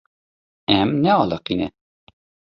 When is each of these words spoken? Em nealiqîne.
Em 0.77 0.89
nealiqîne. 1.01 1.67